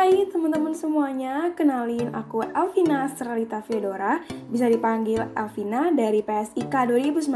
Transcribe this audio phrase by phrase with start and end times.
[0.00, 7.28] Hai teman-teman semuanya, kenalin aku Elvina Seralita Fedora, bisa dipanggil Elvina dari PSIK 2019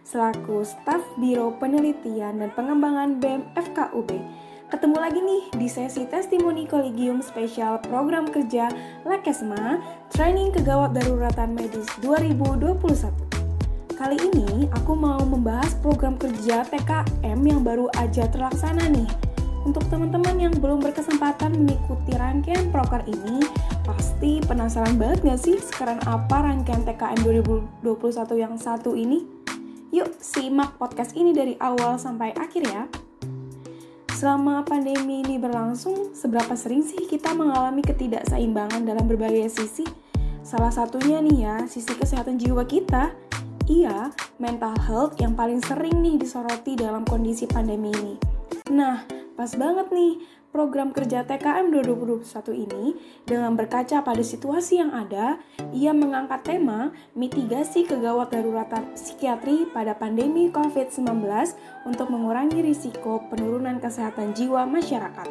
[0.00, 4.16] selaku staf Biro Penelitian dan Pengembangan BEM FKUB.
[4.72, 8.72] Ketemu lagi nih di sesi testimoni kolegium spesial program kerja
[9.04, 12.80] Lakesma Training Kegawat Daruratan Medis 2021.
[13.92, 19.29] Kali ini aku mau membahas program kerja PKM yang baru aja terlaksana nih
[19.62, 23.44] untuk teman-teman yang belum berkesempatan mengikuti rangkaian proker ini,
[23.84, 27.20] pasti penasaran banget gak sih sekarang apa rangkaian TKM
[27.84, 27.84] 2021
[28.40, 29.24] yang satu ini?
[29.90, 32.84] Yuk simak podcast ini dari awal sampai akhir ya.
[34.16, 39.84] Selama pandemi ini berlangsung, seberapa sering sih kita mengalami ketidakseimbangan dalam berbagai sisi?
[40.44, 43.12] Salah satunya nih ya, sisi kesehatan jiwa kita.
[43.68, 48.14] Iya, mental health yang paling sering nih disoroti dalam kondisi pandemi ini.
[48.70, 50.20] Nah, Pas banget nih,
[50.52, 52.28] program kerja TKM 2021
[52.60, 52.92] ini
[53.24, 55.40] dengan berkaca pada situasi yang ada,
[55.72, 61.24] ia mengangkat tema mitigasi kegawat daruratan psikiatri pada pandemi COVID-19
[61.88, 65.24] untuk mengurangi risiko penurunan kesehatan jiwa masyarakat.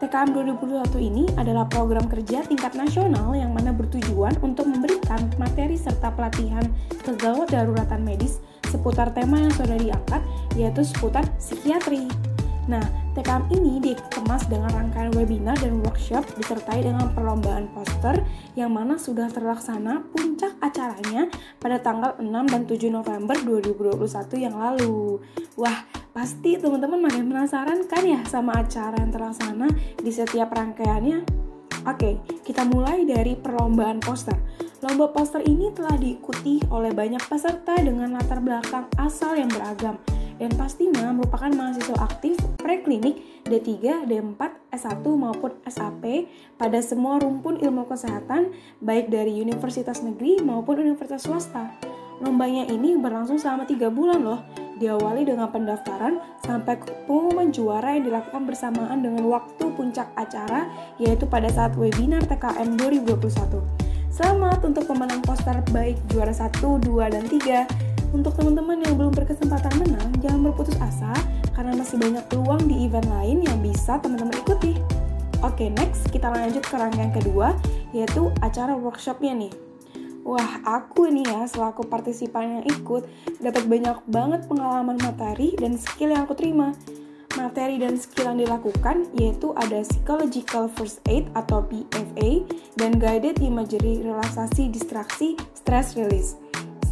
[0.00, 6.16] TKM 2021 ini adalah program kerja tingkat nasional yang mana bertujuan untuk memberikan materi serta
[6.16, 6.64] pelatihan
[7.04, 8.40] kegawat daruratan medis
[8.72, 10.24] seputar tema yang sudah diangkat,
[10.56, 12.31] yaitu seputar psikiatri.
[12.70, 12.82] Nah,
[13.12, 18.22] TKM ini dikemas dengan rangkaian webinar dan workshop disertai dengan perlombaan poster
[18.54, 21.26] yang mana sudah terlaksana puncak acaranya
[21.58, 25.18] pada tanggal 6 dan 7 November 2021 yang lalu.
[25.58, 25.82] Wah,
[26.14, 29.66] pasti teman-teman makin penasaran kan ya sama acara yang terlaksana
[29.98, 31.42] di setiap rangkaiannya?
[31.82, 34.38] Oke, kita mulai dari perlombaan poster.
[34.86, 39.98] Lomba poster ini telah diikuti oleh banyak peserta dengan latar belakang asal yang beragam
[40.42, 44.42] dan pastinya merupakan mahasiswa aktif preklinik D3, D4,
[44.74, 46.26] S1 maupun SAP
[46.58, 48.50] pada semua rumpun ilmu kesehatan
[48.82, 51.70] baik dari universitas negeri maupun universitas swasta.
[52.18, 54.42] Lombanya ini berlangsung selama 3 bulan loh,
[54.82, 56.74] diawali dengan pendaftaran sampai
[57.06, 60.66] pengumuman juara yang dilakukan bersamaan dengan waktu puncak acara
[60.98, 63.62] yaitu pada saat webinar TKM 2021.
[64.10, 66.50] Selamat untuk pemenang poster baik juara 1,
[66.82, 67.91] 2, dan 3.
[68.12, 71.16] Untuk teman-teman yang belum berkesempatan menang, jangan berputus asa
[71.56, 74.76] karena masih banyak peluang di event lain yang bisa teman-teman ikuti.
[75.40, 77.56] Oke, next kita lanjut ke rangkaian kedua,
[77.90, 79.52] yaitu acara workshopnya nih.
[80.22, 83.08] Wah, aku nih ya selaku partisipan yang ikut
[83.42, 86.76] dapat banyak banget pengalaman materi dan skill yang aku terima.
[87.34, 92.44] Materi dan skill yang dilakukan yaitu ada Psychological First Aid atau PFA
[92.76, 96.41] dan Guided Imagery Relaksasi Distraksi Stress Release.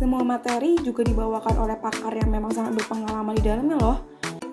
[0.00, 3.98] Semua materi juga dibawakan oleh pakar yang memang sangat berpengalaman di dalamnya loh.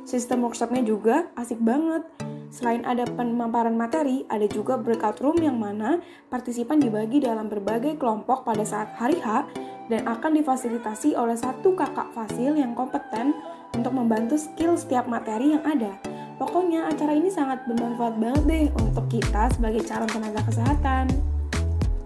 [0.04, 2.04] Sistem workshopnya juga asik banget.
[2.52, 8.44] Selain ada pemaparan materi, ada juga breakout room yang mana partisipan dibagi dalam berbagai kelompok
[8.44, 9.48] pada saat hari H
[9.88, 13.32] dan akan difasilitasi oleh satu kakak fasil yang kompeten
[13.72, 15.96] untuk membantu skill setiap materi yang ada.
[16.36, 21.08] Pokoknya acara ini sangat bermanfaat banget deh untuk kita sebagai calon tenaga kesehatan.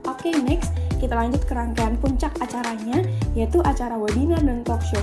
[0.06, 3.01] Oke, okay, next kita lanjut ke rangkaian puncak acaranya,
[3.34, 5.01] yaitu acara webinar dan talk show.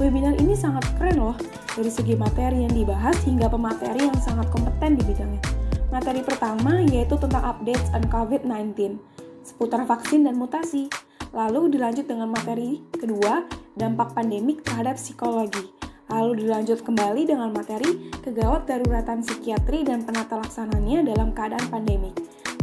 [0.00, 1.36] Webinar ini sangat keren loh,
[1.76, 5.44] dari segi materi yang dibahas hingga pemateri yang sangat kompeten di bidangnya.
[5.92, 8.98] Materi pertama yaitu tentang updates on COVID-19,
[9.44, 10.88] seputar vaksin dan mutasi.
[11.34, 15.70] Lalu dilanjut dengan materi kedua, dampak pandemik terhadap psikologi.
[16.10, 22.14] Lalu dilanjut kembali dengan materi kegawat daruratan psikiatri dan penata laksananya dalam keadaan pandemik.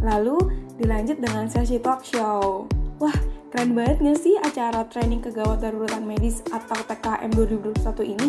[0.01, 0.39] Lalu
[0.81, 2.65] dilanjut dengan sesi talk show.
[2.97, 3.13] Wah,
[3.53, 8.27] keren banget gak sih acara training kegawat daruratan medis atau TKM 2021 ini?